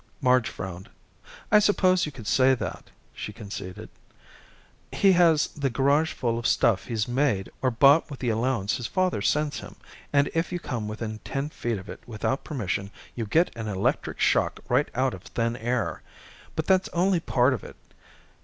[0.19, 0.89] Marge frowned.
[1.51, 3.87] "I suppose you could say that," she conceded.
[4.91, 8.87] "He has the garage full of stuff he's made or bought with the allowance his
[8.87, 9.75] father sends him.
[10.11, 14.19] And if you come within ten feet of it without permission, you get an electric
[14.19, 16.01] shock right out of thin air.
[16.55, 17.75] But that's only part of it.